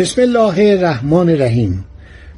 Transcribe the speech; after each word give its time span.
بسم 0.00 0.22
الله 0.22 0.72
الرحمن 0.72 1.28
الرحیم. 1.28 1.84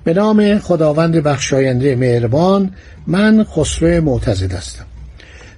به 0.05 0.15
نام 0.15 0.59
خداوند 0.59 1.17
بخشاینده 1.17 1.97
مهربان 1.97 2.71
من 3.07 3.45
خسرو 3.45 4.05
معتزد 4.05 4.53
هستم. 4.53 4.85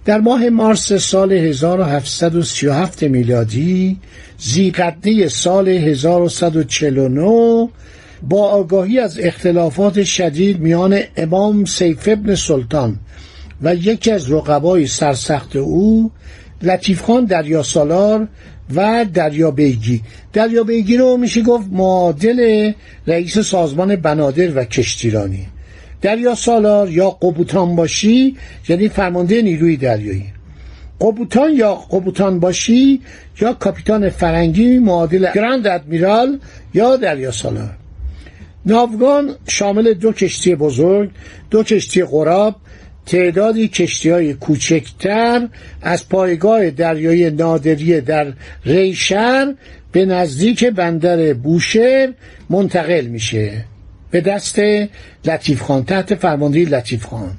در 0.04 0.20
ماه 0.20 0.48
مارس 0.48 0.92
سال 0.92 1.32
1737 1.32 3.02
میلادی 3.02 3.98
زیقده 4.38 5.28
سال 5.28 5.68
1149 5.68 7.68
با 8.22 8.48
آگاهی 8.48 8.98
از 8.98 9.18
اختلافات 9.20 10.02
شدید 10.02 10.60
میان 10.60 11.00
امام 11.16 11.64
سیف 11.64 12.08
ابن 12.08 12.34
سلطان 12.34 12.98
و 13.62 13.74
یکی 13.74 14.10
از 14.10 14.32
رقبای 14.32 14.86
سرسخت 14.86 15.56
او 15.56 16.10
لطیف 16.62 17.02
خان 17.02 17.24
دریا 17.24 17.62
سالار 17.62 18.28
و 18.74 19.06
دریا 19.14 19.50
بیگی. 19.50 20.00
دریا 20.32 20.64
بیگی 20.64 20.96
رو 20.96 21.16
میشه 21.16 21.42
گفت 21.42 21.66
معادل 21.72 22.72
رئیس 23.06 23.38
سازمان 23.38 23.96
بنادر 23.96 24.58
و 24.58 24.64
کشتیرانی. 24.64 25.46
دریا 26.02 26.34
سالار 26.34 26.90
یا 26.90 27.10
قبوتان 27.10 27.76
باشی 27.76 28.36
یعنی 28.68 28.88
فرمانده 28.88 29.42
نیروی 29.42 29.76
دریایی. 29.76 30.26
قبوتان 31.00 31.52
یا 31.52 31.74
قبوتان 31.74 32.40
باشی 32.40 33.00
یا 33.40 33.52
کاپیتان 33.52 34.10
فرنگی 34.10 34.78
معادل 34.78 35.32
گراند 35.34 35.66
ادمیرال 35.66 36.38
یا 36.74 36.96
دریا 36.96 37.30
سالار. 37.30 37.70
ناوگان 38.66 39.34
شامل 39.48 39.94
دو 39.94 40.12
کشتی 40.12 40.54
بزرگ 40.54 41.10
دو 41.50 41.62
کشتی 41.62 42.04
غراب 42.04 42.56
تعدادی 43.06 43.69
کشتی 43.69 44.10
های 44.10 44.34
کوچکتر 44.34 45.48
از 45.83 46.08
پایگاه 46.08 46.70
دریایی 46.70 47.30
نادریه 47.30 48.00
در 48.00 48.33
ریشر 48.64 49.55
به 49.92 50.05
نزدیک 50.06 50.64
بندر 50.64 51.32
بوشهر 51.32 52.12
منتقل 52.50 53.06
میشه. 53.06 53.64
به 54.10 54.20
دست 54.20 54.58
لطیف 55.25 55.62
خان 55.62 55.84
تحت 55.84 56.14
فرماندهی 56.14 56.64
لطیف 56.64 57.05
خان. 57.05 57.30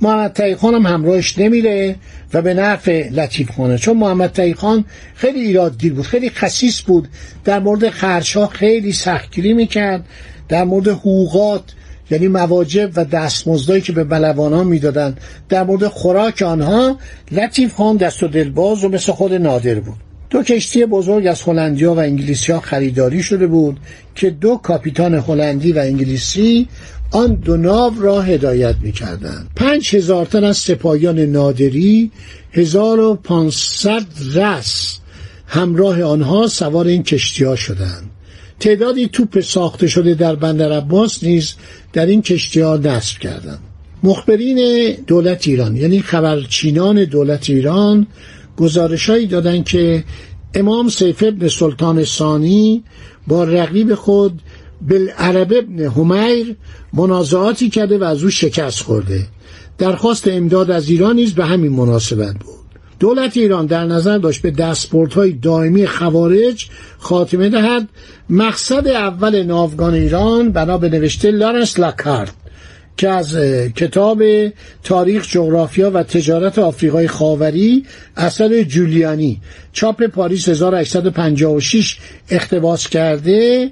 محمد 0.00 0.32
تایی 0.32 0.54
خان 0.54 0.74
هم 0.74 0.86
همراهش 0.86 1.38
نمیره 1.38 1.96
و 2.34 2.42
به 2.42 2.54
نفع 2.54 3.08
لطیف 3.08 3.50
خانه. 3.50 3.78
چون 3.78 3.96
محمد 3.96 4.32
تایی 4.32 4.54
خان 4.54 4.84
خیلی 5.14 5.40
ایرادگیر 5.40 5.92
بود 5.92 6.04
خیلی 6.04 6.30
خصیص 6.30 6.82
بود. 6.82 7.08
در 7.44 7.58
مورد 7.58 7.90
خرچها 7.90 8.46
خیلی 8.46 8.92
سختگیری 8.92 9.52
می‌کرد. 9.52 10.04
در 10.48 10.64
مورد 10.64 10.88
حقوقات 10.88 11.62
یعنی 12.10 12.28
مواجب 12.28 12.90
و 12.96 13.04
دستمزدایی 13.04 13.80
که 13.80 13.92
به 13.92 14.04
بلوانان 14.04 14.66
می‌دادند 14.66 15.20
در 15.48 15.64
مورد 15.64 15.86
خوراک 15.86 16.42
آنها 16.42 16.98
لطیف 17.30 17.74
خان 17.74 17.96
دست 17.96 18.22
و 18.22 18.28
دلباز 18.28 18.84
و 18.84 18.88
مثل 18.88 19.12
خود 19.12 19.34
نادر 19.34 19.80
بود. 19.80 19.96
دو 20.30 20.42
کشتی 20.42 20.84
بزرگ 20.84 21.26
از 21.26 21.42
هلندیا 21.42 21.94
و 21.94 21.98
انگلیسی 21.98 22.52
ها 22.52 22.60
خریداری 22.60 23.22
شده 23.22 23.46
بود 23.46 23.80
که 24.14 24.30
دو 24.30 24.56
کاپیتان 24.56 25.14
هلندی 25.14 25.72
و 25.72 25.78
انگلیسی 25.78 26.68
آن 27.10 27.34
دو 27.34 27.56
ناو 27.56 28.00
را 28.00 28.22
هدایت 28.22 28.74
می‌کردند. 28.80 29.48
پنج 29.56 29.96
هزار 29.96 30.26
تن 30.26 30.44
از 30.44 30.56
سپاهیان 30.56 31.18
نادری 31.18 32.10
هزار 32.52 33.00
و 33.00 33.14
پانصد 33.14 34.06
رس 34.34 34.98
همراه 35.46 36.02
آنها 36.02 36.46
سوار 36.46 36.86
این 36.86 37.02
کشتی 37.02 37.44
ها 37.44 37.56
شدند. 37.56 38.10
تعدادی 38.64 39.08
توپ 39.08 39.40
ساخته 39.40 39.86
شده 39.86 40.14
در 40.14 40.34
بندر 40.34 40.72
عباس 40.72 41.24
نیز 41.24 41.54
در 41.92 42.06
این 42.06 42.22
کشتی 42.22 42.60
ها 42.60 42.76
نصب 42.76 43.18
کردند. 43.18 43.58
مخبرین 44.02 44.90
دولت 45.06 45.48
ایران 45.48 45.76
یعنی 45.76 46.00
خبرچینان 46.00 47.04
دولت 47.04 47.50
ایران 47.50 48.06
گزارشهایی 48.56 49.26
دادند 49.26 49.64
که 49.64 50.04
امام 50.54 50.88
سیف 50.88 51.22
ابن 51.26 51.48
سلطان 51.48 52.04
ثانی 52.04 52.84
با 53.26 53.44
رقیب 53.44 53.94
خود 53.94 54.42
بالعرب 54.88 55.52
ابن 55.52 55.80
همیر 55.80 56.56
منازعاتی 56.92 57.70
کرده 57.70 57.98
و 57.98 58.04
از 58.04 58.22
او 58.22 58.30
شکست 58.30 58.80
خورده. 58.80 59.26
درخواست 59.78 60.28
امداد 60.28 60.70
از 60.70 60.88
ایران 60.88 61.16
نیز 61.16 61.34
به 61.34 61.44
همین 61.44 61.72
مناسبت 61.72 62.34
بود. 62.34 62.53
دولت 62.98 63.36
ایران 63.36 63.66
در 63.66 63.84
نظر 63.84 64.18
داشت 64.18 64.42
به 64.42 64.50
دستپورت‌های 64.50 65.32
دائمی 65.32 65.86
خوارج 65.86 66.66
خاتمه 66.98 67.48
دهد. 67.48 67.88
مقصد 68.30 68.88
اول 68.88 69.42
ناوگان 69.42 69.94
ایران 69.94 70.52
بنا 70.52 70.78
به 70.78 70.88
نوشته 70.88 71.30
لارنس 71.30 71.78
لاکارت 71.78 72.32
که 72.96 73.08
از 73.08 73.36
کتاب 73.76 74.22
تاریخ 74.84 75.28
جغرافیا 75.30 75.90
و 75.90 76.02
تجارت 76.02 76.58
آفریقای 76.58 77.08
خاوری 77.08 77.84
اثر 78.16 78.62
جولیانی 78.62 79.40
چاپ 79.72 80.02
پاریس 80.02 80.48
1856 80.48 81.98
اقتباس 82.28 82.88
کرده. 82.88 83.70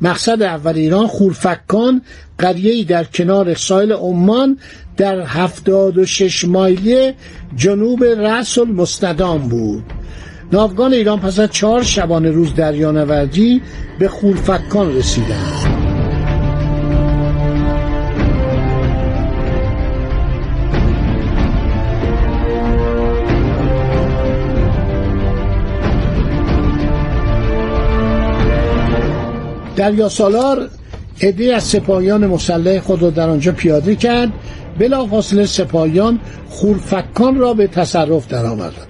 مقصد 0.00 0.42
اول 0.42 0.76
ایران 0.76 1.06
خورفکان 1.06 2.02
قریه‌ای 2.38 2.84
در 2.84 3.04
کنار 3.04 3.54
ساحل 3.54 3.92
عمان 3.92 4.58
در 4.98 5.20
هفتاد 5.20 5.98
و 5.98 6.06
شش 6.06 6.44
مایلی 6.44 7.12
جنوب 7.56 8.04
رأس 8.04 8.58
المستدام 8.58 9.48
بود. 9.48 9.84
ناوگان 10.52 10.92
ایران 10.92 11.20
پس 11.20 11.38
از 11.38 11.50
چهار 11.50 11.82
شبانه 11.82 12.30
روز 12.30 12.54
دریانوردی 12.54 13.62
به 13.98 14.08
خورفکان 14.08 14.96
رسیدند. 14.96 15.78
دریا 29.76 30.08
سالار 30.08 30.68
عده 31.22 31.54
از 31.54 31.64
سپاهیان 31.64 32.26
مسلح 32.26 32.80
خود 32.80 33.02
را 33.02 33.10
در 33.10 33.28
آنجا 33.28 33.52
پیاده 33.52 33.96
کرد 33.96 34.32
بلافاصله 34.78 35.46
سپاهیان 35.46 36.20
خورفکان 36.48 37.38
را 37.38 37.54
به 37.54 37.66
تصرف 37.66 38.28
درآوردند. 38.28 38.86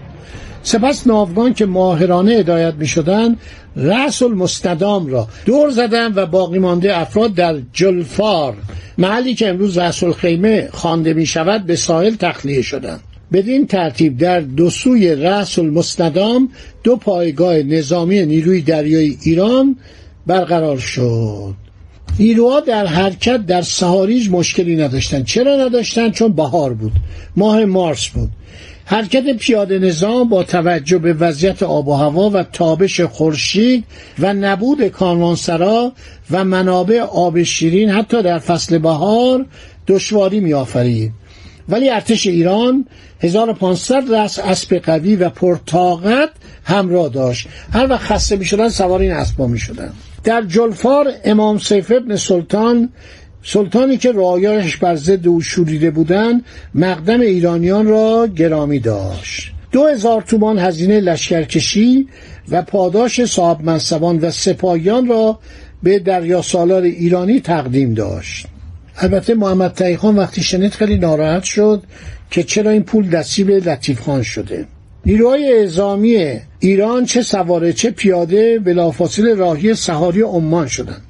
سپس 0.62 1.06
ناوگان 1.06 1.54
که 1.54 1.66
ماهرانه 1.66 2.32
هدایت 2.32 2.74
می 2.74 2.86
شدند 2.86 3.40
رأس 3.76 4.22
المستدام 4.22 5.06
را 5.06 5.28
دور 5.46 5.70
زدند 5.70 6.16
و 6.16 6.26
باقی 6.26 6.58
مانده 6.58 6.98
افراد 6.98 7.34
در 7.34 7.56
جلفار 7.72 8.54
محلی 8.98 9.34
که 9.34 9.48
امروز 9.48 9.78
رأس 9.78 10.02
الخیمه 10.02 10.68
خوانده 10.72 11.14
می 11.14 11.26
شود 11.26 11.66
به 11.66 11.76
ساحل 11.76 12.14
تخلیه 12.14 12.62
شدند. 12.62 13.00
بدین 13.32 13.66
ترتیب 13.66 14.18
در 14.18 14.40
دو 14.40 14.70
سوی 14.70 15.14
رأس 15.14 15.58
المستدام 15.58 16.48
دو 16.84 16.96
پایگاه 16.96 17.56
نظامی 17.56 18.26
نیروی 18.26 18.62
دریایی 18.62 19.18
ایران 19.22 19.76
برقرار 20.26 20.78
شد. 20.78 21.67
نیروها 22.18 22.60
در 22.60 22.86
حرکت 22.86 23.46
در 23.46 23.62
سهاریج 23.62 24.30
مشکلی 24.30 24.76
نداشتند 24.76 25.24
چرا 25.24 25.56
نداشتند 25.56 26.12
چون 26.12 26.32
بهار 26.32 26.74
بود. 26.74 26.92
ماه 27.36 27.64
مارس 27.64 28.08
بود. 28.08 28.30
حرکت 28.84 29.36
پیاده 29.36 29.78
نظام 29.78 30.28
با 30.28 30.42
توجه 30.42 30.98
به 30.98 31.12
وضعیت 31.12 31.62
آب 31.62 31.88
و 31.88 31.94
هوا 31.94 32.30
و 32.30 32.42
تابش 32.42 33.00
خورشید 33.00 33.84
و 34.18 34.34
نبود 34.34 34.88
کانوانسرا 34.88 35.92
و 36.30 36.44
منابع 36.44 37.00
آب 37.00 37.42
شیرین 37.42 37.90
حتی 37.90 38.22
در 38.22 38.38
فصل 38.38 38.78
بهار 38.78 39.46
دشواری 39.86 40.40
می 40.40 40.54
آفرید 40.54 41.12
ولی 41.68 41.90
ارتش 41.90 42.26
ایران 42.26 42.86
1500 43.20 44.14
رس 44.14 44.38
اسب 44.38 44.76
قوی 44.76 45.16
و 45.16 45.28
پرتاقت 45.28 46.30
همراه 46.64 47.08
داشت. 47.08 47.48
هر 47.72 47.90
وقت 47.90 48.02
خسته 48.02 48.36
می 48.36 48.44
شدن 48.44 48.68
سوار 48.68 49.00
این 49.00 49.12
اسبا 49.12 49.46
می 49.46 49.58
شدن. 49.58 49.92
در 50.24 50.42
جلفار 50.42 51.12
امام 51.24 51.58
سیف 51.58 51.92
ابن 51.96 52.16
سلطان 52.16 52.88
سلطانی 53.42 53.96
که 53.96 54.12
رعایاش 54.12 54.76
بر 54.76 54.96
ضد 54.96 55.28
او 55.28 55.40
شوریده 55.40 55.90
بودند 55.90 56.44
مقدم 56.74 57.20
ایرانیان 57.20 57.86
را 57.86 58.26
گرامی 58.26 58.78
داشت. 58.78 59.52
دو 59.72 59.86
هزار 59.86 60.22
تومان 60.22 60.58
هزینه 60.58 61.00
لشکرکشی 61.00 62.08
و 62.50 62.62
پاداش 62.62 63.24
صاحب 63.24 63.62
منصبان 63.62 64.18
و 64.18 64.30
سپاهیان 64.30 65.06
را 65.08 65.38
به 65.82 65.98
دریا 65.98 66.42
سالار 66.42 66.82
ایرانی 66.82 67.40
تقدیم 67.40 67.94
داشت. 67.94 68.46
البته 68.96 69.34
محمد 69.34 69.72
تایخان 69.72 70.16
وقتی 70.16 70.42
شنید 70.42 70.72
خیلی 70.72 70.98
ناراحت 70.98 71.44
شد 71.44 71.82
که 72.30 72.42
چرا 72.42 72.70
این 72.70 72.82
پول 72.82 73.16
نصیب 73.16 73.50
لطیف 73.50 74.00
خان 74.00 74.22
شده. 74.22 74.66
نیروهای 75.06 75.52
اعزامی 75.52 76.40
ایران 76.58 77.04
چه 77.04 77.22
سواره 77.22 77.72
چه 77.72 77.90
پیاده 77.90 78.58
بلافاصله 78.58 79.34
راهی 79.34 79.74
سهاری 79.74 80.22
عمان 80.22 80.66
شدند. 80.66 81.02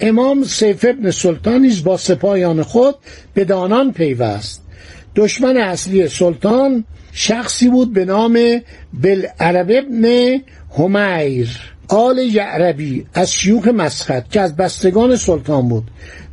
امام 0.00 0.44
سیف 0.44 0.84
ابن 0.88 1.10
سلطان 1.10 1.60
نیز 1.60 1.84
با 1.84 1.96
سپاهیان 1.96 2.62
خود 2.62 2.94
به 3.34 3.44
دانان 3.44 3.92
پیوست. 3.92 4.62
دشمن 5.16 5.56
اصلی 5.56 6.08
سلطان 6.08 6.84
شخصی 7.12 7.68
بود 7.68 7.92
به 7.92 8.04
نام 8.04 8.60
بلعرب 9.02 9.70
ابن 9.70 10.40
همیر 10.78 11.48
آل 11.88 12.18
یعربی 12.18 13.06
از 13.14 13.32
شیوخ 13.32 13.68
مسخط 13.68 14.28
که 14.30 14.40
از 14.40 14.56
بستگان 14.56 15.16
سلطان 15.16 15.68
بود. 15.68 15.84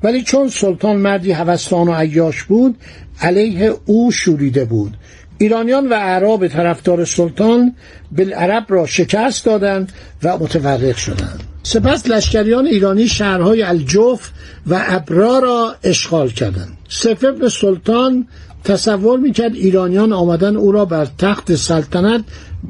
ولی 0.03 0.21
چون 0.21 0.49
سلطان 0.49 0.95
مردی 0.95 1.31
هوستان 1.31 1.87
و 1.87 1.93
عیاش 1.93 2.43
بود 2.43 2.75
علیه 3.21 3.73
او 3.85 4.11
شوریده 4.11 4.65
بود. 4.65 4.97
ایرانیان 5.39 5.89
و 5.89 5.93
اعراب 5.93 6.47
طرفدار 6.47 7.05
سلطان 7.05 7.75
بالعرب 8.11 8.65
را 8.69 8.85
شکست 8.85 9.45
دادند 9.45 9.91
و 10.23 10.37
متفرق 10.37 10.95
شدند. 10.95 11.43
سپس 11.63 12.07
لشکریان 12.07 12.65
ایرانی 12.65 13.07
شهرهای 13.07 13.61
الجوف 13.61 14.29
و 14.67 14.81
ابرا 14.87 15.39
را 15.39 15.75
اشغال 15.83 16.29
کردند. 16.29 16.77
سیف 16.89 17.25
ابن 17.25 17.49
سلطان 17.49 18.27
تصور 18.63 19.19
می‌کرد 19.19 19.55
ایرانیان 19.55 20.13
آمدن 20.13 20.55
او 20.55 20.71
را 20.71 20.85
بر 20.85 21.07
تخت 21.17 21.55
سلطنت 21.55 22.23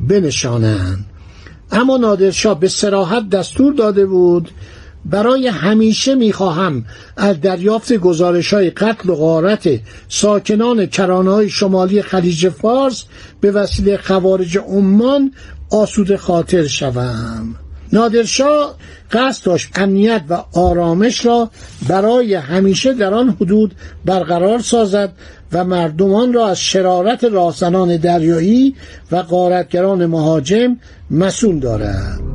بنشانند. 0.07 1.06
اما 1.72 1.98
نادرشاه 1.98 2.60
به 2.60 2.68
سراحت 2.68 3.30
دستور 3.30 3.74
داده 3.74 4.06
بود 4.06 4.50
برای 5.06 5.48
همیشه 5.48 6.16
می‌خواهم 6.16 6.86
از 7.18 7.42
دریافت 7.42 7.94
گزارش 7.94 8.54
های 8.54 8.69
قتل 8.69 9.10
و 9.10 9.16
غارت 9.16 9.69
ساکنان 10.10 10.86
کرانه 10.86 11.31
های 11.31 11.50
شمالی 11.50 12.01
خلیج 12.01 12.50
فارس 12.50 13.04
به 13.42 13.51
وسیله 13.51 13.98
خوارج 13.98 14.57
عمان 14.57 15.31
آسود 15.72 16.16
خاطر 16.16 16.68
شوم. 16.68 17.56
نادرشاه 17.94 18.75
قصد 19.12 19.46
داشت 19.46 19.69
امنیت 19.75 20.22
و 20.30 20.44
آرامش 20.54 21.25
را 21.25 21.50
برای 21.88 22.34
همیشه 22.34 22.94
در 22.94 23.13
آن 23.13 23.30
حدود 23.30 23.75
برقرار 24.06 24.60
سازد 24.60 25.13
و 25.51 25.63
مردمان 25.63 26.34
را 26.34 26.48
از 26.48 26.60
شرارت 26.60 27.24
راهزنان 27.24 27.98
دریایی 27.98 28.75
و 29.12 29.22
غارتگران 29.22 30.06
مهاجم 30.06 30.78
مسئول 31.12 31.60
دارد. 31.60 32.29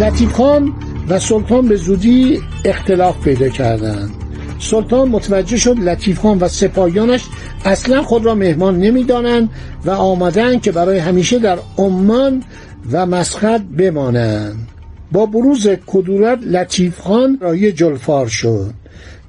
لطیف 0.00 0.32
خان 0.32 0.72
و 1.08 1.18
سلطان 1.18 1.68
به 1.68 1.76
زودی 1.76 2.40
اختلاف 2.64 3.24
پیدا 3.24 3.48
کردند 3.48 4.10
سلطان 4.58 5.08
متوجه 5.08 5.56
شد 5.56 5.78
لطیف 5.78 6.18
خان 6.18 6.38
و 6.38 6.48
سپاهیانش 6.48 7.24
اصلا 7.64 8.02
خود 8.02 8.24
را 8.24 8.34
مهمان 8.34 8.78
نمی‌دانند 8.78 9.48
و 9.84 9.90
آمدند 9.90 10.62
که 10.62 10.72
برای 10.72 10.98
همیشه 10.98 11.38
در 11.38 11.58
عمان 11.78 12.42
و 12.92 13.06
مسخط 13.06 13.60
بمانند. 13.60 14.68
با 15.12 15.26
بروز 15.26 15.68
کدورت 15.86 16.38
لطیف 16.42 17.00
خان 17.00 17.38
رای 17.40 17.72
جلفار 17.72 18.28
شد. 18.28 18.74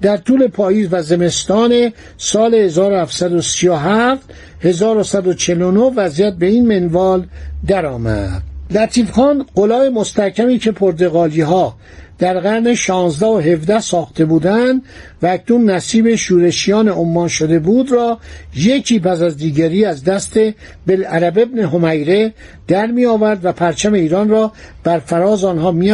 در 0.01 0.17
طول 0.17 0.47
پاییز 0.47 0.87
و 0.91 1.01
زمستان 1.01 1.91
سال 2.17 2.55
1737 2.55 4.21
1149 4.61 5.79
وضعیت 5.79 6.33
به 6.33 6.45
این 6.45 6.67
منوال 6.67 7.27
درآمد. 7.67 8.50
لطیف 8.71 9.11
خان 9.11 9.45
قلای 9.55 9.89
مستحکمی 9.89 10.59
که 10.59 10.71
پرتغالی 10.71 11.41
ها 11.41 11.75
در 12.19 12.39
قرن 12.39 12.75
16 12.75 13.25
و 13.25 13.37
17 13.37 13.79
ساخته 13.79 14.25
بودند 14.25 14.81
و 15.21 15.27
اکنون 15.27 15.69
نصیب 15.69 16.15
شورشیان 16.15 16.89
عمان 16.89 17.27
شده 17.27 17.59
بود 17.59 17.91
را 17.91 18.19
یکی 18.55 18.99
پس 18.99 19.21
از 19.21 19.37
دیگری 19.37 19.85
از 19.85 20.03
دست 20.03 20.39
بالعرب 20.87 21.39
ابن 21.39 21.59
همیره 21.59 22.33
در 22.67 22.87
می 22.87 23.05
آورد 23.05 23.45
و 23.45 23.51
پرچم 23.51 23.93
ایران 23.93 24.29
را 24.29 24.51
بر 24.83 24.99
فراز 24.99 25.43
آنها 25.43 25.71
می 25.71 25.91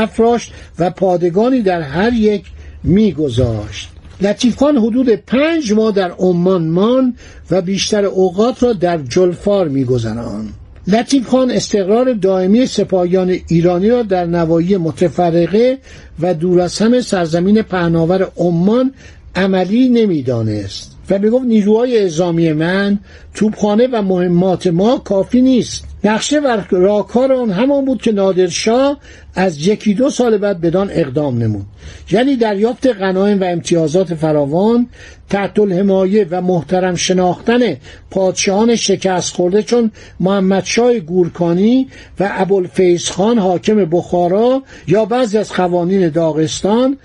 و 0.79 0.89
پادگانی 0.89 1.61
در 1.61 1.81
هر 1.81 2.13
یک 2.13 2.45
می 2.83 3.11
گذاشت. 3.11 3.89
لطیف 4.21 4.57
خان 4.57 4.77
حدود 4.77 5.09
پنج 5.09 5.73
ماه 5.73 5.91
در 5.91 6.11
عمان 6.11 6.67
مان 6.67 7.15
و 7.51 7.61
بیشتر 7.61 8.05
اوقات 8.05 8.63
را 8.63 8.73
در 8.73 8.97
جلفار 8.97 9.67
می 9.67 9.85
لطیف 10.87 11.27
خان 11.27 11.51
استقرار 11.51 12.13
دائمی 12.13 12.65
سپاهیان 12.65 13.29
ایرانی 13.47 13.89
را 13.89 14.03
در 14.03 14.25
نواحی 14.25 14.77
متفرقه 14.77 15.77
و 16.19 16.33
دور 16.33 16.61
از 16.61 16.79
همه 16.79 17.01
سرزمین 17.01 17.61
پهناور 17.61 18.31
عمان 18.37 18.93
عملی 19.35 19.89
نمی‌دانست. 19.89 20.96
و 21.09 21.19
می‌گفت 21.19 21.45
نیروهای 21.45 21.97
اعزامی 21.97 22.53
من 22.53 22.99
توپخانه 23.33 23.87
و 23.91 24.01
مهمات 24.01 24.67
ما 24.67 24.97
کافی 24.97 25.41
نیست. 25.41 25.83
نقشه 26.03 26.39
و 26.39 26.61
راکار 26.69 27.33
آن 27.33 27.51
همان 27.51 27.85
بود 27.85 28.01
که 28.01 28.11
نادرشاه 28.11 28.97
از 29.35 29.67
یکی 29.67 29.93
دو 29.93 30.09
سال 30.09 30.37
بعد 30.37 30.61
بدان 30.61 30.89
اقدام 30.91 31.37
نمود. 31.37 31.65
یعنی 32.11 32.35
دریافت 32.35 32.87
غنایم 32.87 33.41
و 33.41 33.43
امتیازات 33.43 34.13
فراوان 34.13 34.87
تحت 35.29 35.59
الحمایه 35.59 36.27
و 36.31 36.41
محترم 36.41 36.95
شناختن 36.95 37.59
پادشاهان 38.11 38.75
شکست 38.75 39.35
خورده 39.35 39.63
چون 39.63 39.91
محمد 40.19 40.63
شای 40.65 41.01
گورکانی 41.01 41.87
و 42.19 42.29
ابوالفیض 42.31 43.09
خان 43.09 43.39
حاکم 43.39 43.85
بخارا 43.85 44.63
یا 44.87 45.05
بعضی 45.05 45.37
از 45.37 45.51
قوانین 45.51 46.09
داغستان 46.09 46.97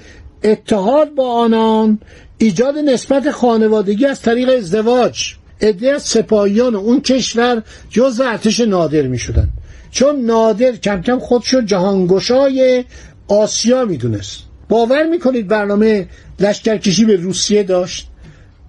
اتحاد 0.45 1.15
با 1.15 1.33
آنان 1.33 1.99
ایجاد 2.43 2.79
نسبت 2.79 3.31
خانوادگی 3.31 4.07
از 4.07 4.23
طریق 4.23 4.49
ازدواج. 4.49 5.35
عده 5.61 5.91
از 5.91 6.03
سپاهیان 6.03 6.75
اون 6.75 7.01
کشور 7.01 7.63
جز 7.91 8.21
ارتش 8.21 8.61
نادر 8.61 9.03
می 9.03 9.19
شدن 9.19 9.49
چون 9.91 10.25
نادر 10.25 10.73
کم 10.73 11.03
کم 11.03 11.19
خودشو 11.19 11.61
جهانگشای 11.61 12.85
آسیا 13.29 13.85
می‌دونست. 13.85 14.39
باور 14.69 15.07
می‌کنید 15.07 15.49
برنامه 15.49 16.09
لشکرکشی 16.41 17.05
به 17.05 17.17
روسیه 17.17 17.63
داشت 17.63 18.09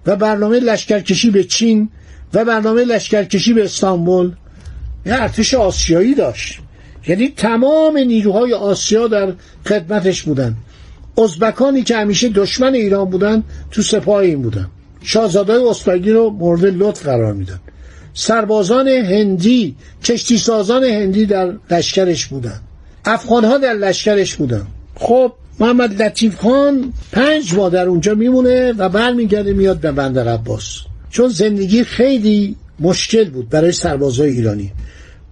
و 0.06 0.16
برنامه 0.16 0.60
لشکرکشی 0.60 1.30
به 1.30 1.44
چین 1.44 1.88
و 2.34 2.44
برنامه 2.44 2.84
لشکرکشی 2.84 3.52
به 3.52 3.64
استانبول 3.64 4.32
یه 5.06 5.22
ارتش 5.22 5.54
آسیایی 5.54 6.14
داشت. 6.14 6.58
یعنی 7.06 7.28
تمام 7.28 7.98
نیروهای 7.98 8.52
آسیا 8.52 9.08
در 9.08 9.32
خدمتش 9.66 10.22
بودن. 10.22 10.56
ازبکانی 11.18 11.82
که 11.82 11.96
همیشه 11.96 12.28
دشمن 12.28 12.74
ایران 12.74 13.10
بودن 13.10 13.42
تو 13.70 13.82
سپاه 13.82 14.16
این 14.16 14.42
بودن. 14.42 14.66
شاهزاده 15.02 15.52
اسپگی 15.52 16.10
رو 16.10 16.30
مورد 16.30 16.64
لطف 16.64 17.02
قرار 17.02 17.32
میدن. 17.32 17.60
سربازان 18.14 18.88
هندی 18.88 19.76
کشتی 20.04 20.38
سازان 20.38 20.84
هندی 20.84 21.26
در 21.26 21.52
لشکرش 21.70 22.26
بودن. 22.26 22.60
افغانها 23.04 23.58
در 23.58 23.72
لشکرش 23.72 24.34
بودن. 24.34 24.66
خب 24.94 25.32
محمد 25.60 26.02
لطیف 26.02 26.36
خان 26.36 26.92
پنج 27.12 27.54
ماه 27.54 27.70
در 27.70 27.88
اونجا 27.88 28.14
میمونه 28.14 28.72
و 28.72 28.88
برمیگرده 28.88 29.52
میاد 29.52 29.80
به 29.80 29.92
بندر 29.92 30.28
عباس. 30.28 30.78
چون 31.10 31.28
زندگی 31.28 31.84
خیلی 31.84 32.56
مشکل 32.80 33.30
بود 33.30 33.48
برای 33.48 33.72
سربازای 33.72 34.30
ایرانی. 34.30 34.72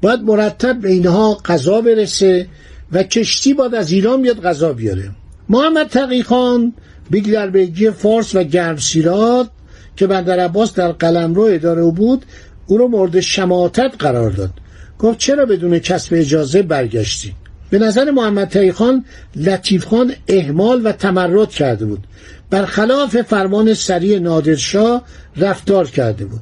باید 0.02 0.20
مرتب 0.20 0.80
به 0.80 0.90
اینها 0.90 1.34
غذا 1.34 1.80
برسه 1.80 2.46
و 2.92 3.02
کشتی 3.02 3.54
باید 3.54 3.74
از 3.74 3.92
ایران 3.92 4.22
بیاد 4.22 4.42
غذا 4.42 4.72
بیاره. 4.72 5.10
محمد 5.52 5.86
تقی 5.88 6.22
خان 6.22 6.72
بیگلربگی 7.10 7.90
فارس 7.90 8.34
و 8.34 8.42
گرمسیرات 8.42 9.48
که 9.96 10.06
بندر 10.06 10.40
عباس 10.40 10.74
در 10.74 10.92
قلمرو 10.92 11.42
اداره 11.42 11.82
بود 11.82 12.24
او 12.66 12.78
رو 12.78 12.88
مورد 12.88 13.20
شماتت 13.20 13.92
قرار 13.98 14.30
داد. 14.30 14.50
گفت 14.98 15.18
چرا 15.18 15.46
بدون 15.46 15.78
کسب 15.78 16.14
اجازه 16.14 16.62
برگشتی 16.62 17.34
به 17.70 17.78
نظر 17.78 18.10
محمد 18.10 18.48
تقی 18.48 18.72
خان 18.72 19.04
لطیف 19.36 19.84
خان 19.84 20.12
اهمال 20.28 20.86
و 20.86 20.92
تمرد 20.92 21.50
کرده 21.50 21.86
بود. 21.86 22.04
برخلاف 22.50 23.22
فرمان 23.22 23.74
سریع 23.74 24.18
نادرشاه 24.18 25.02
رفتار 25.36 25.86
کرده 25.86 26.24
بود. 26.24 26.40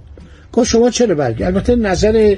گفت 0.52 0.71
شما 0.71 0.90
چرا 0.90 1.14
برگشت؟ 1.14 1.43
البته 1.43 1.76
نظر 1.76 2.37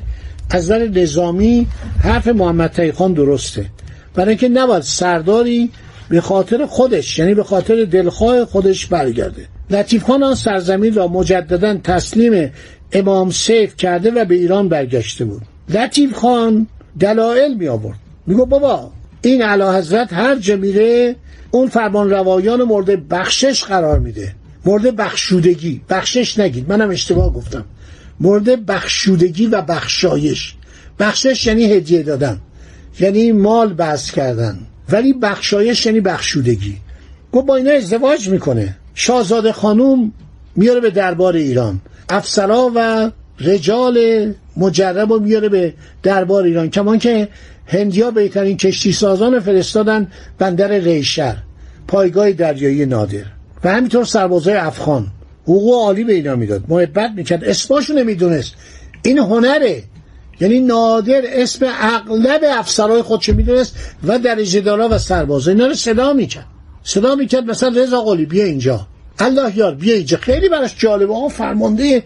از 0.50 0.64
نظر 0.64 0.88
نظامی 0.88 1.67
حرف 2.02 2.29
محمد 2.29 2.71
تقی 2.71 2.93
خان 2.93 3.12
درسته. 3.12 3.67
برای 4.14 4.29
اینکه 4.29 4.49
نباید 4.49 4.83
سرداری 4.83 5.71
به 6.12 6.21
خاطر 6.21 6.66
خودش 6.66 7.19
یعنی 7.19 7.35
به 7.35 7.45
خاطر 7.45 7.85
دلخواه 7.85 8.45
خودش 8.45 8.87
برگرده. 8.87 9.47
لطیف 9.71 10.04
خان 10.04 10.23
آن 10.23 10.35
سرزمین 10.35 10.95
را 10.95 11.09
مجددا 11.09 11.75
تسلیم 11.75 12.52
امام 12.92 13.31
سیف 13.31 13.76
کرده 13.76 14.11
و 14.11 14.25
به 14.25 14.35
ایران 14.35 14.69
برگشته 14.69 15.25
بود. 15.25 15.42
لطیف 15.69 16.14
خان 16.14 16.66
دلایل 17.00 17.54
می 17.54 17.69
آورد 17.69 17.99
میگو 18.26 18.47
بابا 18.47 18.90
این 19.23 19.42
علا 19.42 19.76
حضرت 19.78 20.12
هر 20.12 20.37
جا 20.37 20.57
میره 20.57 21.16
اون 21.50 21.69
فرمان 21.69 22.11
روایان 22.11 22.62
مورد 22.62 23.09
بخشش 23.09 23.64
قرار 23.64 23.99
میده. 23.99 24.35
مورد 24.64 24.97
بخشودگی. 24.97 25.81
بخشش 25.88 26.38
نگید. 26.38 26.69
منم 26.69 26.90
اشتباه 26.90 27.33
گفتم. 27.33 27.64
مورد 28.21 28.66
بخشودگی 28.66 29.47
و 29.47 29.62
بخشایش. 29.62 30.54
بخشش 30.99 31.47
یعنی 31.47 31.64
هدیه 31.64 32.02
دادن. 32.02 32.38
یعنی 33.00 33.33
مال 33.33 33.75
بحث 33.75 34.11
کردن. 34.11 34.59
ولی 34.92 35.12
بخشایش 35.12 35.87
یعنی 35.87 36.00
بخشودگی. 36.00 36.76
گفت 37.32 37.46
با 37.46 37.56
اینا 37.56 37.70
ازدواج 37.70 38.28
می‌کنه. 38.28 38.76
شاهزاده 38.94 39.52
خانوم 39.52 40.12
میاره 40.56 40.80
به 40.80 40.90
دربار 40.90 41.37
ایران. 41.37 41.80
افسرا 42.08 42.72
و 42.75 43.11
رجال 43.40 43.99
مجرب 44.56 45.12
رو 45.12 45.20
میاره 45.20 45.49
به 45.49 45.75
دربار 46.02 46.44
ایران. 46.44 46.70
کمان 46.70 46.99
که 46.99 47.28
هندیا 47.66 48.11
بهترین 48.11 48.56
کشتی 48.56 48.92
سازان 48.92 49.40
فرستادن 49.40 50.06
بندر 50.38 50.68
ریشر 50.68 51.37
پایگاه 51.88 52.32
دریایی 52.32 52.87
نادر. 52.87 53.25
و 53.64 53.72
همینطور 53.72 54.04
سربازای 54.04 54.54
افغان. 54.54 55.06
حقوق 55.42 55.84
عالی 55.84 56.04
به 56.04 56.12
اینا 56.12 56.37
می‌داد. 56.37 56.64
محبت 56.68 57.11
می‌کرد. 57.16 57.44
اسماشو 57.44 57.92
نمی‌دونست. 57.92 58.54
این 59.02 59.18
هنره. 59.18 59.82
یعنی 60.42 60.61
نادر 60.61 61.22
اسم 61.25 61.66
اغلب 61.80 62.40
افسرهای 62.44 63.02
خودشو 63.02 63.34
می‌دونست 63.34 63.76
و 64.06 64.18
درجه 64.18 64.61
دارا 64.61 64.88
و 64.88 64.99
سربازا. 64.99 65.50
اینا 65.50 65.66
رو 65.66 65.75
صدا 65.75 66.12
می‌کرد. 66.12 66.46
صدا 66.84 67.14
می‌کرد 67.14 67.44
مثلا 67.44 67.82
رضا 67.82 68.00
قلی 68.00 68.26
بیا 68.26 68.44
اینجا. 68.44 68.87
الله 69.18 69.58
یار 69.58 69.75
بیا 69.75 69.94
اینجا. 69.94 70.16
خیلی 70.16 70.49
براش 70.49 70.75
جالبه 70.78 71.14
ها 71.14 71.28
فرمانده 71.28 72.02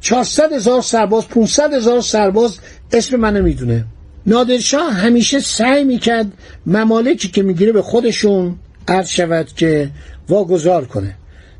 400 0.00 0.52
هزار 0.52 0.82
سرباز 0.82 1.28
500 1.28 1.74
هزار 1.74 2.00
سرباز 2.00 2.58
اسم 2.92 3.16
منو 3.16 3.42
می‌دونه. 3.42 3.84
نادرشاه 4.26 4.92
همیشه 4.92 5.40
سعی 5.40 5.84
می‌کرد 5.84 6.26
ممالکی 6.66 7.28
که 7.28 7.42
می‌گیره 7.42 7.72
به 7.72 7.82
خودشون 7.82 8.56
عرض 8.88 9.08
شود 9.08 9.46
که 9.56 9.90
واگذار 10.28 10.84
کنه. 10.84 11.16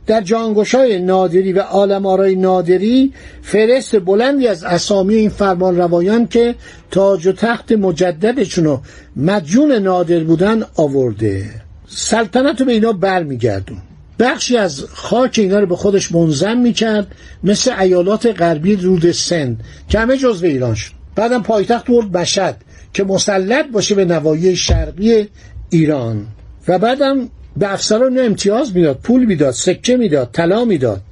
در 0.06 0.20
جانگوشای 0.20 0.98
نادری 0.98 1.52
و 1.52 1.60
عالم 1.60 2.06
آرای 2.06 2.36
نادری 2.36 3.12
فرست 3.42 3.98
بلندی 4.00 4.48
از 4.48 4.64
اسامی 4.64 5.14
این 5.14 5.28
فرمان 5.28 5.76
روایان 5.76 6.28
که 6.28 6.54
تاج 6.90 7.26
و 7.26 7.32
تخت 7.32 7.72
مجددشونو 7.72 8.78
مدیون 9.16 9.72
نادر 9.72 10.24
بودن 10.24 10.62
آورده. 10.76 11.44
سلطنت 11.88 12.60
رو 12.60 12.66
به 12.66 12.72
اینا 12.72 12.92
برمیگردون. 12.92 13.78
بخشی 14.18 14.56
از 14.56 14.84
خاک 14.84 15.34
اینا 15.38 15.58
رو 15.58 15.66
به 15.66 15.76
خودش 15.76 16.12
منظم 16.12 16.58
می‌کرد 16.58 17.06
مثل 17.44 17.80
ایالات 17.80 18.26
غربی 18.26 18.76
رود 18.76 19.10
سند 19.10 19.60
که 19.88 19.98
همه 19.98 20.16
جزو 20.16 20.46
ایران 20.46 20.74
شد 20.74 20.92
بعدم 21.14 21.42
پایتخت 21.42 21.86
برد 21.86 22.12
بشد 22.12 22.54
که 22.92 23.04
مسلط 23.04 23.66
باشه 23.72 23.94
به 23.94 24.04
نوایی 24.04 24.56
شرقی 24.56 25.28
ایران. 25.70 26.26
و 26.68 26.78
بعدم 26.78 27.28
به 27.56 27.72
افسران 27.72 28.18
امتیاز 28.18 28.76
می‌داد 28.76 28.98
پول 29.02 29.24
می‌داد 29.24 29.50
سکه 29.50 29.96
می‌داد 29.96 30.30
طلا 30.32 30.64
می‌داد 30.64 31.02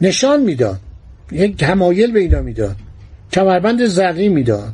نشان 0.00 0.40
می‌داد 0.42 0.80
یک 1.32 1.62
همایل 1.62 2.12
به 2.12 2.20
اینا 2.20 2.42
می‌داد 2.42 2.76
کمربند 3.32 3.86
زرین 3.86 4.32
می‌داد. 4.32 4.72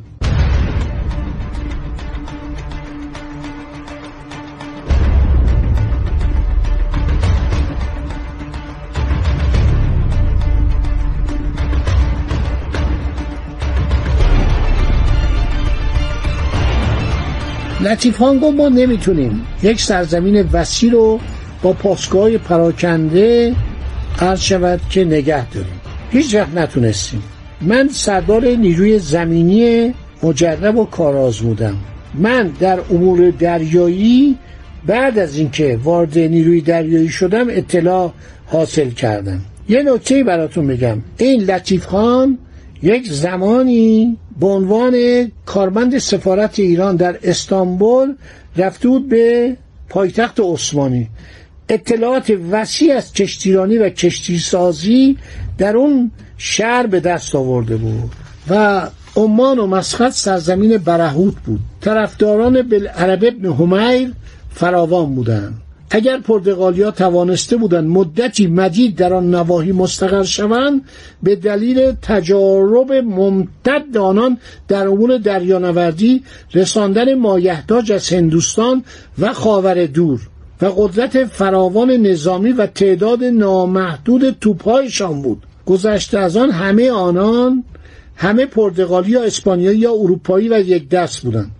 لطیف 17.81 18.17
خان 18.17 18.39
گفت 18.39 18.57
ما 18.57 18.69
نمی‌تونیم. 18.69 19.41
یک 19.63 19.81
سرزمین 19.81 20.49
وسیع 20.51 20.91
رو 20.91 21.19
با 21.61 21.73
پاسگاه 21.73 22.37
پراکنده 22.37 23.55
عرض 24.19 24.41
شود 24.41 24.81
که 24.89 25.05
نگه 25.05 25.49
داریم. 25.49 25.81
هیچ 26.11 26.35
وقت 26.35 26.53
نتونستیم. 26.55 27.23
من 27.61 27.87
سردار 27.87 28.45
نیروی 28.45 28.99
زمینی 28.99 29.93
مجرب 30.23 30.77
و 30.77 30.85
کارآزمودم 30.85 31.77
من 32.13 32.47
در 32.59 32.79
امور 32.89 33.29
دریایی 33.29 34.37
بعد 34.85 35.19
از 35.19 35.37
اینکه 35.37 35.79
وارد 35.83 36.19
نیروی 36.19 36.61
دریایی 36.61 37.09
شدم 37.09 37.47
اطلاع 37.49 38.13
حاصل 38.45 38.89
کردم. 38.89 39.41
یه 39.69 39.83
نکته 39.83 40.23
براتون 40.23 40.67
بگم 40.67 40.97
این 41.17 41.41
لطیف 41.43 41.85
خان 41.85 42.37
یک 42.83 43.11
زمانی 43.11 44.17
به 44.39 44.47
عنوان 44.47 44.95
کارمند 45.45 45.97
سفارت 45.97 46.59
ایران 46.59 46.95
در 46.95 47.19
استانبول 47.23 48.15
رفته 48.57 48.87
بود 48.87 49.09
به 49.09 49.57
پایتخت 49.89 50.39
عثمانی. 50.39 51.09
اطلاعات 51.69 52.33
وسیع 52.51 52.95
از 52.95 53.13
کشتیرانی 53.13 53.77
و 53.77 53.89
کشتی 53.89 54.39
سازی 54.39 55.17
در 55.57 55.77
اون 55.77 56.11
شهر 56.37 56.87
به 56.87 56.99
دست 56.99 57.35
آورده 57.35 57.77
بود 57.77 58.11
و 58.49 58.87
عمان 59.15 59.59
و 59.59 59.67
مسقط 59.67 60.11
سرزمین 60.11 60.77
برهوت 60.77 61.35
بود. 61.45 61.59
طرفداران 61.81 62.61
بالعرب 62.61 63.23
ابن 63.23 63.45
همیر 63.45 64.13
فراوان 64.53 65.15
بودند. 65.15 65.61
اگر 65.91 66.17
پرتغالیا 66.17 66.91
توانسته 66.91 67.57
بودند 67.57 67.89
مدتی 67.89 68.47
مدید 68.47 68.95
در 68.95 69.13
آن 69.13 69.35
نواحی 69.35 69.71
مستقر 69.71 70.23
شوند 70.23 70.81
به 71.23 71.35
دلیل 71.35 71.91
تجارب 72.01 72.91
ممتد 72.91 73.97
آنان 73.97 74.37
در 74.67 74.87
امور 74.87 75.17
دریانوردی 75.17 76.23
رساندن 76.53 77.13
مایحتاج 77.13 77.91
از 77.91 78.09
هندوستان 78.09 78.83
و 79.19 79.33
خاور 79.33 79.85
دور 79.85 80.19
و 80.61 80.65
قدرت 80.65 81.25
فراوان 81.25 81.91
نظامی 81.91 82.51
و 82.51 82.65
تعداد 82.65 83.23
نامحدود 83.23 84.29
توپهایشان 84.41 85.21
بود. 85.21 85.43
گذشته 85.65 86.19
از 86.19 86.37
آن 86.37 86.51
همه 86.51 86.91
آنان 86.91 87.63
همه 88.15 88.45
پرتغالی 88.45 89.11
یا 89.11 89.23
اسپانیایی 89.23 89.79
یا 89.79 89.91
اروپایی 89.91 90.49
و 90.49 90.59
یک 90.59 90.89
دست 90.89 91.21
بودند. 91.21 91.51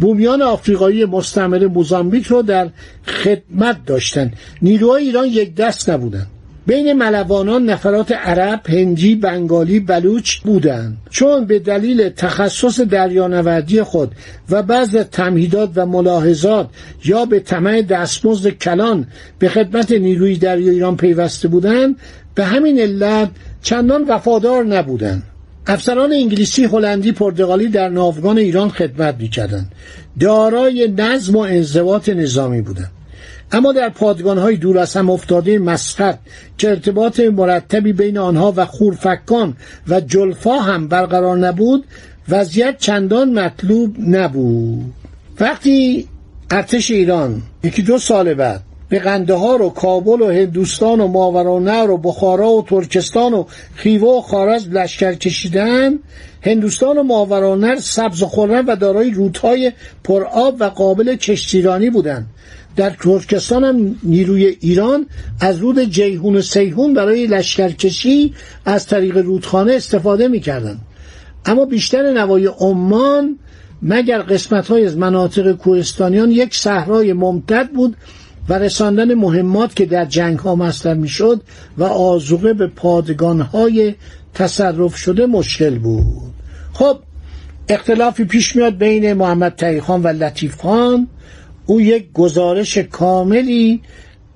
بومیان 0.00 0.42
آفریقایی 0.42 1.04
مستعمره 1.04 1.66
موزامبیک 1.66 2.26
رو 2.26 2.42
در 2.42 2.68
خدمت 3.06 3.76
داشتند 3.86 4.32
نیروهای 4.62 5.04
ایران 5.04 5.26
یک 5.26 5.54
دست 5.54 5.90
نبودند 5.90 6.26
بین 6.66 6.92
ملوانان 6.92 7.64
نفرات 7.70 8.12
عرب، 8.12 8.60
هندی، 8.68 9.14
بنگالی، 9.14 9.80
بلوچ 9.80 10.38
بودند 10.38 10.96
چون 11.10 11.44
به 11.44 11.58
دلیل 11.58 12.08
تخصص 12.08 12.80
دریانوردی 12.80 13.82
خود 13.82 14.12
و 14.50 14.62
بعض 14.62 14.96
تمهیدات 14.96 15.70
و 15.74 15.86
ملاحظات 15.86 16.68
یا 17.04 17.24
به 17.24 17.40
طمع 17.40 17.82
دستمزد 17.82 18.48
کلان 18.48 19.06
به 19.38 19.48
خدمت 19.48 19.92
نیروی 19.92 20.36
دریای 20.36 20.70
ایران 20.70 20.96
پیوسته 20.96 21.48
بودند 21.48 21.96
به 22.34 22.44
همین 22.44 22.80
علت 22.80 23.30
چندان 23.62 24.04
وفادار 24.08 24.64
نبودند 24.64 25.22
افسران 25.66 26.12
انگلیسی، 26.12 26.64
هلندی، 26.64 27.12
پرتغالی 27.12 27.68
در 27.68 27.88
ناوگان 27.88 28.38
ایران 28.38 28.68
خدمت 28.68 29.14
می‌کردند. 29.18 29.72
دارای 30.20 30.88
نظم 30.96 31.36
و 31.36 31.38
انضباط 31.38 32.08
نظامی 32.08 32.62
بودند. 32.62 32.90
اما 33.52 33.72
در 33.72 33.88
پادگانهای 33.88 34.56
دور 34.56 34.78
از 34.78 34.96
هم 34.96 35.10
افتاده 35.10 35.58
مسقط 35.58 36.18
که 36.58 36.70
ارتباط 36.70 37.20
مرتبی 37.20 37.92
بین 37.92 38.18
آنها 38.18 38.52
و 38.56 38.66
خورفکان 38.66 39.56
و 39.88 40.00
جلفا 40.00 40.58
هم 40.58 40.88
برقرار 40.88 41.38
نبود 41.38 41.84
وضعیت 42.28 42.78
چندان 42.78 43.32
مطلوب 43.32 43.96
نبود 44.08 44.92
وقتی 45.40 46.08
ارتش 46.50 46.90
ایران 46.90 47.42
یکی 47.64 47.82
دو 47.82 47.98
سال 47.98 48.34
بعد 48.34 48.62
به 48.90 48.98
قندهار 48.98 49.62
و 49.62 49.68
کابل 49.68 50.22
و 50.22 50.30
هندوستان 50.30 51.00
و 51.00 51.06
ماورانهر 51.06 51.90
و 51.90 51.98
بخارا 51.98 52.52
و 52.52 52.62
ترکستان 52.62 53.34
و 53.34 53.44
خیوه 53.74 54.08
و 54.08 54.20
خارز 54.20 54.68
لشکر 54.68 55.14
کشیدن. 55.14 55.98
هندوستان 56.42 56.98
و 56.98 57.02
ماورانهر 57.02 57.76
سبز 57.76 58.22
و 58.22 58.26
خرم 58.26 58.66
و 58.66 58.76
دارای 58.76 59.10
رودهای 59.10 59.72
پرآب 60.04 60.56
و 60.58 60.64
قابل 60.64 61.16
کشتیرانی 61.16 61.90
بودند 61.90 62.26
در 62.76 62.90
ترکستان 62.90 63.64
هم 63.64 63.96
نیروی 64.02 64.56
ایران 64.60 65.06
از 65.40 65.58
رود 65.58 65.80
جیهون 65.84 66.36
و 66.36 66.42
سیهون 66.42 66.94
برای 66.94 67.26
لشکرکشی 67.26 68.34
از 68.64 68.86
طریق 68.86 69.16
رودخانه 69.16 69.72
استفاده 69.72 70.28
می‌کردند 70.28 70.80
اما 71.46 71.64
بیشتر 71.64 72.12
نوای 72.12 72.46
عمان 72.46 73.38
مگر 73.82 74.22
قسمت 74.22 74.68
های 74.68 74.86
از 74.86 74.96
مناطق 74.96 75.52
کوهستانیان 75.52 76.30
یک 76.30 76.54
صحرای 76.54 77.12
ممتد 77.12 77.68
بود 77.68 77.96
و 78.48 78.58
رساندن 78.58 79.14
مهمات 79.14 79.76
که 79.76 79.86
در 79.86 80.04
جنگ 80.04 80.38
ها 80.38 80.54
مصرف 80.54 80.96
می‌شد 80.96 81.42
و 81.78 81.84
آزوقه 81.84 82.52
به 82.52 82.66
پادگان 82.66 83.40
های 83.40 83.94
تصرف 84.34 84.96
شده 84.96 85.26
مشکل 85.26 85.78
بود. 85.78 86.34
خب 86.72 86.98
اختلافی 87.68 88.24
پیش 88.24 88.56
میاد 88.56 88.76
بین 88.76 89.12
محمد 89.12 89.54
تقی 89.54 89.80
خان 89.80 90.02
و 90.02 90.08
لطیف 90.08 90.60
خان. 90.60 91.08
او 91.66 91.80
یک 91.80 92.12
گزارش 92.12 92.78
کاملی 92.78 93.80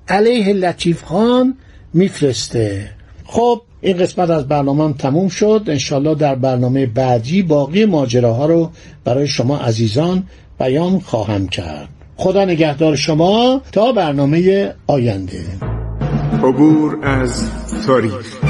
علیه 0.07 0.53
لطیف 0.53 1.03
خان 1.03 1.57
میفرسته. 1.93 2.89
خب 3.25 3.61
این 3.81 3.97
قسمت 3.97 4.29
از 4.29 4.47
برنامه 4.47 4.83
هم 4.83 4.93
تموم 4.93 5.27
شد. 5.27 5.63
انشالله 5.67 6.15
در 6.15 6.35
برنامه 6.35 6.85
بعدی 6.85 7.41
باقی 7.41 7.85
ماجراها 7.85 8.45
رو 8.45 8.71
برای 9.03 9.27
شما 9.27 9.57
عزیزان 9.57 10.23
بیان 10.59 10.99
خواهم 10.99 11.47
کرد. 11.47 11.89
خدا 12.17 12.45
نگهدار 12.45 12.95
شما 12.95 13.61
تا 13.71 13.91
برنامه 13.91 14.73
آینده. 14.87 15.45
عبور 16.43 16.99
از 17.05 17.49
تاریخ. 17.87 18.45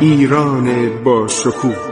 ایران 0.00 0.90
با 1.04 1.28
شکوه. 1.28 1.91